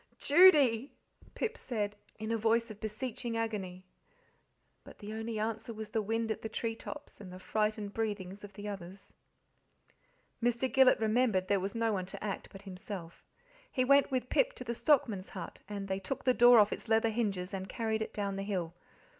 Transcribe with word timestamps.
"Judy!" 0.17 0.95
Pip 1.35 1.59
said, 1.59 1.95
in 2.17 2.31
a 2.31 2.35
voice 2.39 2.71
of 2.71 2.81
beseeching 2.81 3.37
agony. 3.37 3.85
But 4.83 4.97
the 4.97 5.13
only 5.13 5.37
answer 5.37 5.75
was 5.75 5.89
the 5.89 6.01
wind 6.01 6.31
at 6.31 6.41
the 6.41 6.49
tree 6.49 6.75
tops 6.75 7.21
and 7.21 7.31
the 7.31 7.37
frightened 7.37 7.93
breathings 7.93 8.43
of 8.43 8.53
the 8.53 8.67
others. 8.67 9.13
Mr. 10.41 10.73
Gillet 10.73 10.99
remembered 10.99 11.49
there 11.49 11.59
was 11.59 11.75
no 11.75 11.93
one 11.93 12.07
to 12.07 12.23
act 12.23 12.49
but 12.51 12.63
himself. 12.63 13.23
He 13.71 13.85
went 13.85 14.09
with 14.09 14.29
Pip 14.29 14.53
to 14.53 14.63
the 14.63 14.73
stockman's 14.73 15.29
hut; 15.29 15.59
and 15.69 15.87
they 15.87 15.99
took 15.99 16.23
the 16.23 16.33
door 16.33 16.57
off 16.57 16.73
its 16.73 16.87
leather 16.87 17.09
hinges 17.09 17.53
and 17.53 17.69
carried 17.69 18.01
it 18.01 18.11
down 18.11 18.37
the 18.37 18.41
hill. 18.41 18.73